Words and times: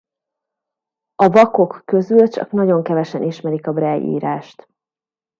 A 1.15 1.29
vakok 1.29 1.81
közül 1.85 2.27
csak 2.27 2.51
nagyon 2.51 2.83
kevesen 2.83 3.23
ismerik 3.23 3.67
a 3.67 3.73
Braille-írást. 3.73 4.67